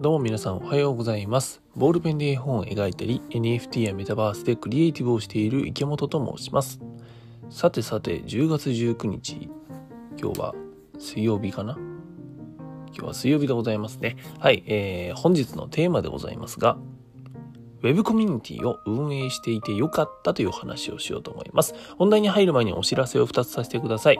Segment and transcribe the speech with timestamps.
[0.00, 1.60] どうも皆さんおはようございます。
[1.76, 6.80] ボールペンで絵本を描いたり、NFT やメタバースでクリエイティブをしている池本と申します。
[7.50, 9.50] さてさて、10月19日、
[10.18, 10.54] 今日は
[10.98, 11.74] 水曜日かな？
[11.74, 14.16] 今日は水曜日でございますね。
[14.38, 16.78] はい、えー、本日のテーマでございますが、
[17.82, 21.74] ウェブコミュニティを運営していてよかったという話をしようと思います。
[21.98, 24.18] 本題に入る前にお知らせを2つさせてください。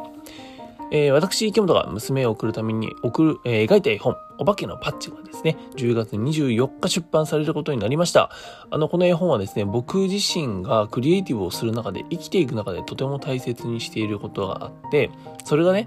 [0.93, 8.31] えー、私、池本が娘を送るために送る、えー描いた絵本、お化けのパッチがですね、10月24日出版されることになりました。
[8.71, 15.11] あの、この絵本はですね、僕自身がクリエイティブをする中で、生きていく中でとても大切にしていることがあって、
[15.45, 15.87] それがね、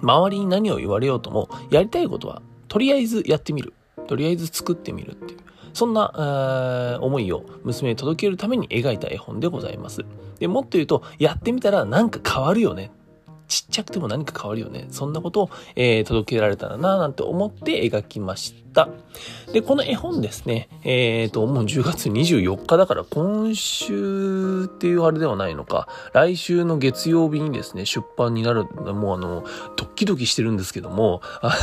[0.00, 3.74] 周りに何を言われようとも、やりたいことは、とりあえずやってみる。
[4.06, 5.40] とりあえず作ってみるっていう。
[5.74, 10.04] そんな、思いを娘に届けるために描いた絵本でございます。
[10.38, 12.90] で、もっと言うと、やってみたらなんか変わるよね。
[13.54, 14.86] ちっちゃくても何か変わるよね。
[14.90, 18.88] そんなことを、えー届けられたらななんて思って描きました。
[19.52, 29.44] で、この絵本ですね、えっ、と、もう10月24日だから今週っていうあれではないのか、来週の月曜日にですね、出版になる、もうあの、
[29.76, 31.56] ドッキドキしてるんですけども、あ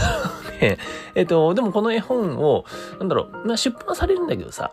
[0.45, 0.77] のね、
[1.15, 2.63] えっ、と、でもこの絵本を、
[2.99, 4.71] なんだろう、まあ、出版されるんだけどさ、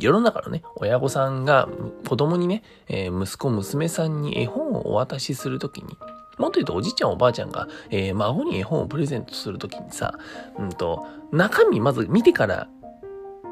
[0.00, 1.68] 世の中のね、親御さんが
[2.08, 5.96] 子供にね、えー息子、娘さんに絵本をお渡しするときに、
[6.38, 10.18] もっと言うとおじいちゃんおばあちゃんが、えー孫に絵本をプレゼントするときにさ、
[10.58, 12.68] うんと、中身まず見てから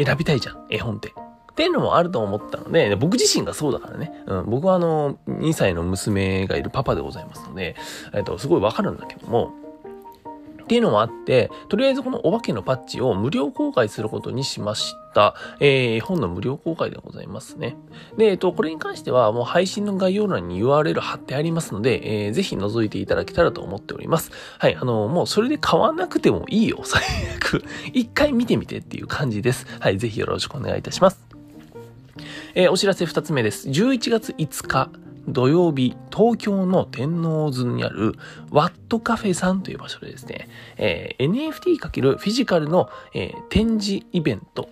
[0.02, 1.12] 選びたいじゃん、絵本って。
[1.52, 4.12] っていうのもあると思ったので、僕自身がそうだからね。
[4.26, 7.74] うん、僕はあの、2歳の娘がいるパパでございますので、
[8.14, 9.52] えっと、すごいわかるんだけども、
[10.68, 15.34] っていうのもあって、とりあえずこのお化けのパッチを無料公開することにしました。
[15.60, 17.74] えー、本の無料公開でございますね。
[18.18, 24.30] で、えっと、これに関してはもう配信の概要欄に URL 貼ってありますので、えー、ぜひ覗いていただけたらと思っております。
[24.58, 27.02] はい、あの、もうそれで買わなくてもいいよ、 最
[27.36, 27.64] 悪。
[27.94, 29.66] 一回見てみてっていう感じです。
[29.80, 31.26] はい、ぜひよろしくお願いいたします。
[32.54, 33.70] えーお知らせ二つ目です。
[33.70, 34.90] 11月5日
[35.26, 38.14] 土曜日、東京の天王洲にある
[38.50, 44.68] ワットカフェさんという場所でですね、えー NFT× フィジカルの、えー展示イベント、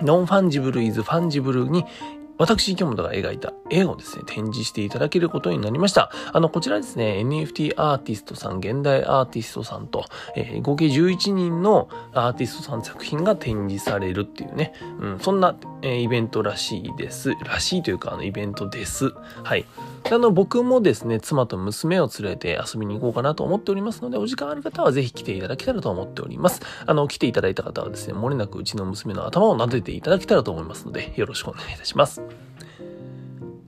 [0.00, 1.84] Non-Fungible is Fungible に
[2.38, 6.10] 私、池本が描いた絵をですね、展示していただけることになりました。
[6.32, 10.04] あの、こちらですね、NFT アーティストさん、現代アーティストさんと、
[10.36, 17.34] えー合計11人のアーティストさん作品が展示されるっていうね、うん、そんな、えーイベントらしいです。
[17.44, 19.12] らしいというか、あの、イベントです。
[19.42, 19.64] はい。
[20.10, 26.60] あの、僕もですね、妻と娘を連れて遊びに行こうかなと思っておりますので、お時間ある方はぜひ来ていただけたらと思っております。
[26.86, 32.20] あの、来ていただいた方はですね、漏れなくうちの娘の頭を撫でていただけたらと思いますので、よろしくお願いいたします。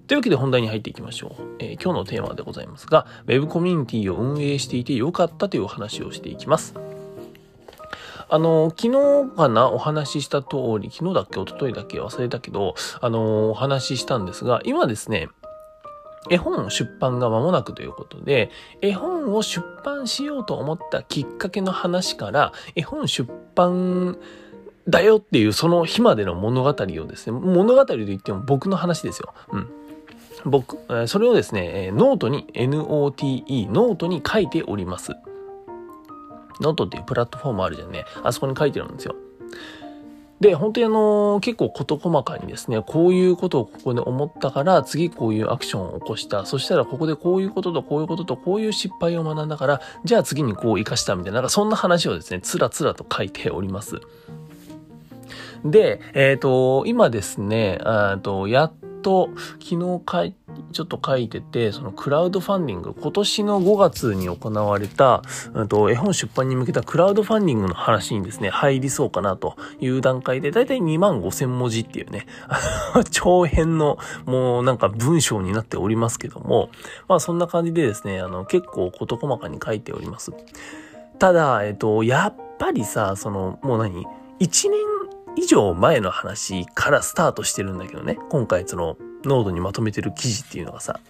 [0.06, 1.43] というわけで本題に入っていきましょう。
[1.61, 6.75] えー今日のテーマでございますが、Web コミュニティを運営していてよかったというお話をしていきます。
[8.28, 15.28] あの、昨日かな、お話しした通り、昨日だっけ、一昨日だっけ、忘れたけど、あの、お話ししたんですが、今ですね、
[16.31, 24.19] 絵本出版が間もなくということで、絵本を出版しようと思ったきっかけの話から、絵本出版
[24.89, 29.35] だよっていうその日までの物語をですね、物語といっても僕の話ですよ。
[29.53, 29.71] うん。
[30.45, 35.12] 僕、それをですね、ノートに、NOTE、ノートに書いております。
[36.61, 38.05] ノートっていうプラットフォームあるじゃんね。
[38.23, 39.15] あそこに書いてるんですよ。
[40.44, 46.44] で、本当にあの結構事細かにですね、こういうことをここで思ったから、次こういうアクションを起こした。
[46.44, 54.03] そしたらここでこういうこととこういうこととこういう失敗を学んだから、じゃあ次にこう活かしたみたいな、なんかそんな話をですね、つらつらと書いております。
[55.65, 57.81] で、えっ、と、今ですね、
[58.22, 58.72] と、やっ
[59.04, 59.28] と、
[59.60, 60.34] 昨日書い、
[60.72, 65.22] ちょっと書いてて、そのクラウドファンディング、今年の5月に行われた、
[65.53, 72.26] うんと、絵本出版に向けたクラウドファンディングの話にですね、入りそうかなという段階で、だいたい2万5千文字っていうね、
[73.12, 76.70] 長編の、もうなんか文章になっておりますけども、
[77.06, 80.32] まあそんな感じでですね、あの、結構事細かに書いております。
[81.19, 84.06] ただ、えっと、やっぱりさ、その、もう何
[84.40, 84.94] ?1 年
[85.36, 88.19] 以上前の話からスタートしてるんだけどね。
[88.31, 91.00] 今回その、ノードにまとめてる記事っていうのがさ、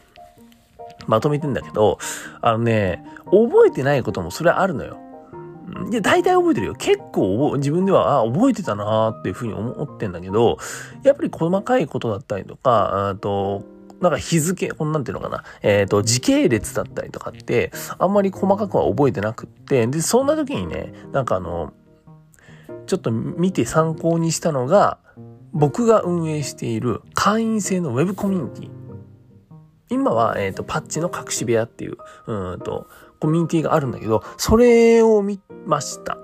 [1.06, 1.98] まとめてんだけど、
[2.40, 4.98] あのね、覚えてないこともそれはあるのよ。
[5.90, 6.74] いや、大体覚えてるよ。
[6.74, 10.58] 結構自分では、あ、覚えてたなーっていうふうに思ってんだけど、
[11.02, 13.64] やっぱり細かいことだったりとか、あと、
[14.00, 21.72] なんか日付、こんなんていうのかな、えっ、と、時系列だったりとかって、あんまり細かくは覚えてなくって、で、そんな時にね、なんかあの、
[22.94, 24.98] ちょっと見て参考にしたのが、
[25.52, 28.70] 僕が運営している会員制のウェブコミュニティ。
[29.90, 31.96] 今は、えっ、と、パッチの隠し部屋っていう、
[32.28, 32.86] うんと、
[33.18, 36.18] コミュニティがあるんだけど、それを見ました。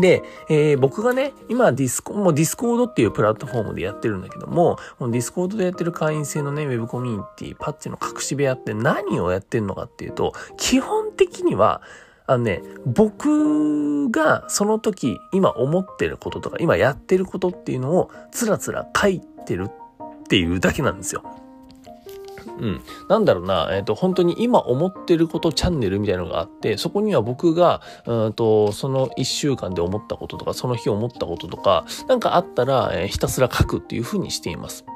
[0.00, 11.80] で、えー、僕がね、今ディスコ、もう Discordっていうプラットフォームでやってるんだけども、この Discordでやってる会員制のね、ウェブコミュニティ、パッチの隠し部屋って何をやってるのかっていうと、基本的には、
[12.26, 21.22] あのね、僕がその時、今思ってることとか、今やってることっていうのを、つらつら書いてるっていうだけなんですよ。
[22.58, 22.80] うん。
[23.08, 34.86] なんだろうな、えっ、ー、と、本当に今思ってることチャンネルみたいなのがあって、そこには僕が、うんと、その一週間で思ったこととか、その日思ったこととか、なんかあったら、えー、ひたすら書くっていうふうにしています。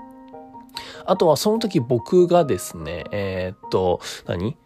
[1.05, 4.57] あとはその時僕がですね、えー、っと、何？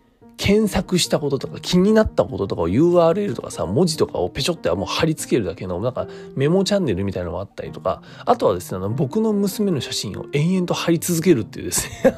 [0.43, 12.17] 検索したこととか気になったこととかを URL とかさ、文字とかをペチョってもう貼り付けるだけのなんかメモチャンネルみたいなのもあったりとか、あとはですね、あの僕の娘の写真を延々と貼り続けるっていうですね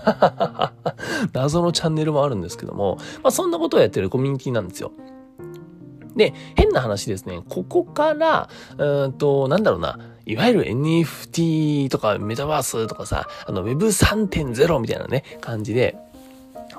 [1.34, 4.92] 謎のチャンネルもあるんですけども、まあそんなことをやってるコミュニティなんですよ。
[6.16, 8.48] で、変な話ですね、ここから、
[8.78, 15.98] うんと、なんだろうな、いわゆる NFT とかメタバースとかさ、あの Web3.0 みたいなね、感じで、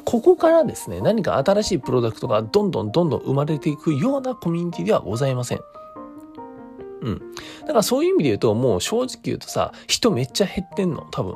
[0.04, 5.60] ここからですね、何か新しいプロダクトがどんどんどんどん生まれていくようなコミュニティではございません。
[7.02, 7.22] うん。
[7.62, 11.36] だからそういう意味で言うと、もう正直言うとさ、人めっちゃ減ってんの、多分。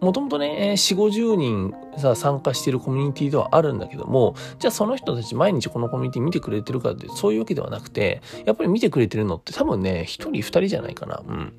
[0.00, 11.22] もともとね、4、50人さ、参加してるコミュニティではあるんだけども、じゃあその人たち毎日このコミュニティ見てくれてるかって、そういうわけではなくて、やっぱり見てくれてるのって多分ね、1人2人じゃないかな。
[11.26, 11.52] うん。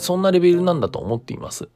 [0.00, 1.68] そんなレベルなんだと思っています。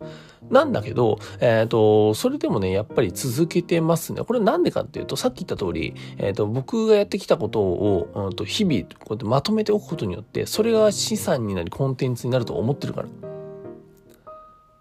[0.50, 4.22] なんだけど、えっ、ー、と、それでもね、やっぱり続けてますね。
[4.22, 13.08] これなんでかっていうと、さっき言った通り、えっ、ー、と、僕がやってきたことを、うん、と日々、こうやってまとめておくことによって、それが資産になり、コンテンツになると思ってるから。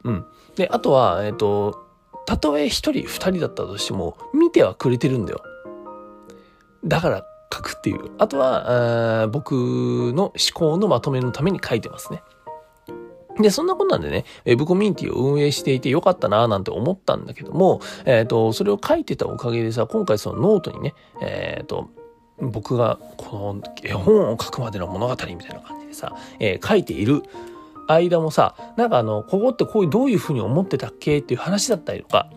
[0.04, 0.26] うん。
[0.56, 1.86] で、あとは、えっ、ー、と、
[2.26, 5.42] たとえ一人二人だったとしても、見てはくれてるんだよ。
[6.84, 8.12] だから書くっていう。
[8.18, 9.52] あとは、僕
[10.16, 12.24] の思考のまとめのために書いてますね。
[13.42, 21.90] で、そんなことなんでね、ウェブコミュニティを運営していてよかったなぁなんて思ったんだけども、えっ、ー、と、それを書いてたおかげでさ、今回そのノートにね、えっ、ー、と、
[22.40, 27.24] 僕がこの絵本を書くまでの物語みたいな感じでさ、えー、書いている
[27.88, 32.30] 間もさ、なんかあの、ここってこういうどういうふうに思ってたっけっていう話だったりとか、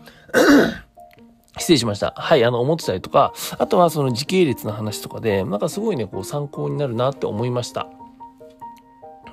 [1.58, 2.12] 失礼しました。
[2.16, 7.86] はい、あの、思ってたりとか、あとはその時系列の話とかで、なんかすごいね、こう参考になるなって思いました。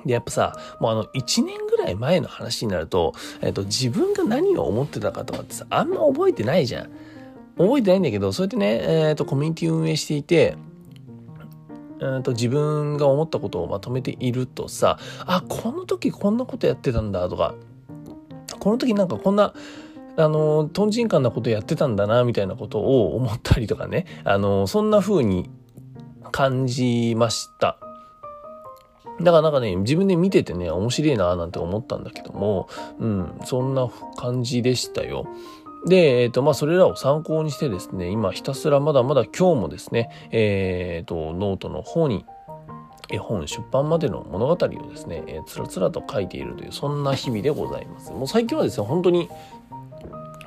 [0.04, 6.90] で、やっぱさ、もうあの、1年ぐらい前の話になると、えっと、自分が何を思ってたかとかってさ、あんま覚えてないじゃん。
[7.58, 10.56] 覚えてないんだけど、そうやってね、えっ、と、コミュニティ運営していて、
[12.02, 17.54] うんと自分が思ったことをまとめているとさ、あ、この時こんなことやってたんだとか、
[18.58, 19.54] この時なんかこんな、
[20.16, 25.48] あの、とんちんかんなことやってたんだな、みたいなことを思ったりとかね、あの、そんな風に
[26.32, 27.78] 感じました。
[29.22, 35.26] だからなんかね、自分で見ててね、面白いななんて思ったんだけども、うん、そんな感じでしたよ。
[35.86, 42.24] で、えっ、ー、と、まあ、それらを参考にしてですね、今ひたすらまだまだ今日もですね、えっ、ー、と、ノートの方に
[43.10, 48.12] 絵本出版までの物語をですね、えー、つらつらと書いているという、そんな日々でございます。
[48.12, 49.28] もう最近はですね、本当に、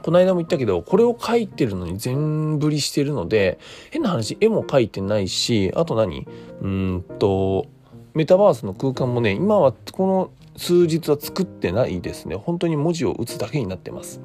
[0.04, 3.60] この間も言ったけど、これを書いてるのに全振りしてるので、
[3.92, 6.28] 変な話、絵も描いてないし、あと何？
[6.62, 7.66] うんと、
[8.16, 12.38] メタバースの空間もね、今はこの数日は作ってないですね。
[12.38, 14.22] 本当に文字を打つだけになってます。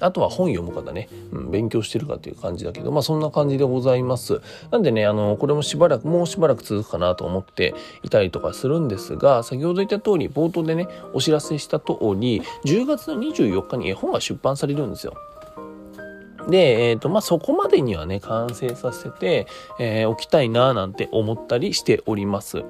[0.00, 4.42] あとは本読む方ね、うん、勉強してるかっていう感じだけど、まあそんな感じでございます。
[4.72, 15.14] なんでね、あの、これもしばらく、もうしばらく続くかなと思っていたりとかするんですが、先ほど言った通り、冒頭でね、お知らせした通り、10月の24日に絵本が出版されるんですよ。
[16.48, 19.46] で、えっ、ー、と、まあ、そこまでにはね、完成させて、
[19.78, 22.64] えー、おきたいななんて思ったりしております。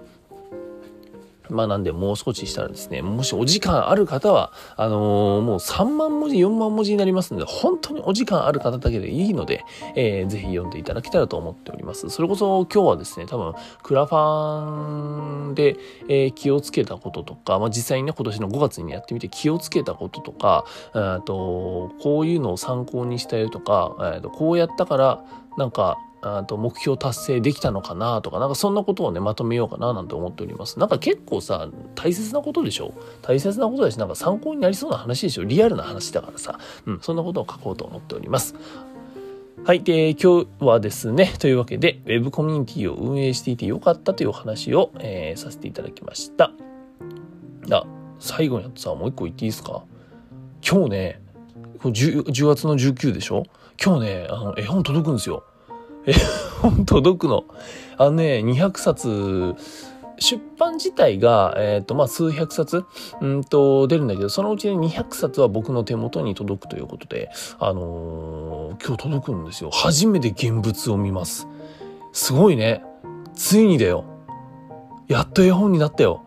[1.50, 12.08] まあなんでもう少ししたらですね、もしお時間ある方は、あのー、もう3万文字、4万文字になりますので、本当にお時間ある方だけでいいので、えー、ぜひ読んでいただけたらと思っております。
[12.10, 15.76] それこそ今日はですね、多分、クラファンで、
[16.08, 25.24] えー、気をつけたこととか、まあ実際にね、今年の5月にやってみて気をつけたこととか、えとこういうのを参考にしたよとか、えー、とこうやったから、
[25.56, 30.78] なんか、あと目標達成できたのかなとか、なんかそんなことをね、まとめようかななんて思っております。
[30.78, 32.92] なんか結構さ、大切なことでしょ？
[33.23, 35.45] 大切なことだし、なんか参考になりそうな話でしょ？
[35.45, 38.54] リアルな話だからさ、うん、そんなことを書こうと思っております。
[39.64, 39.83] はい。
[39.83, 46.52] で、今日はですね、というわけで、Web コミュニティを運営していてよかったというお話を、えー、させていただきました。
[47.71, 47.85] あ、
[48.18, 49.83] 最後にさ、もう一個言っていいですか？
[50.68, 51.21] 今日ね、
[51.80, 53.45] 10, 10月の19でしょ？
[53.83, 55.45] 今日ね、あの、絵本届くんですよ。
[56.06, 56.12] 絵
[56.62, 57.44] 本届くの。
[57.98, 59.54] あのね、200冊、
[60.18, 62.84] 出版自体が、えっ、ー、と、まあ、数百冊、
[63.20, 69.70] うんと、出るんだけど、そのうちに200冊は僕の手元に届くということで、あのー、今日届くんですよ。
[69.70, 71.46] 初めて現物を見ます。
[72.12, 72.82] すごいね。
[73.34, 74.04] ついにだよ。
[75.08, 76.22] やっと絵本になったよ。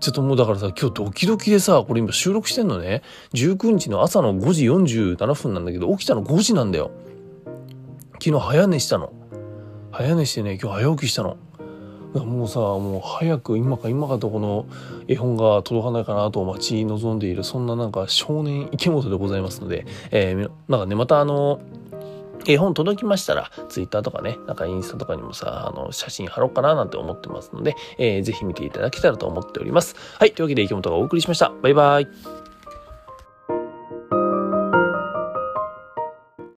[0.00, 3.02] ちょっともうだからさ、今日ドキドキでさ、これ今収録してんのね。
[3.34, 6.90] 19日の朝の5時47分なんだけど、起きたの5時なんだよ。
[8.14, 9.12] 昨日早寝したの。
[9.92, 11.36] 早寝してね、今日早起きしたの。
[12.14, 14.66] もうさもう早く今か今かとこの
[15.08, 21.62] 絵本が届かないかなと待ち望んでいるそんななんか少年池本でございますので、えー、なんかねまたあの
[22.46, 29.94] 絵本届きましたら、ツイッターとかね、なんかインスタとかにもさ、あの、写真貼ろうかななんて思ってますので、えー、ぜひ見ていただけたらと思っております。
[30.18, 31.52] はい、というわけで池本がお送りしました。
[31.62, 32.41] バイバイ。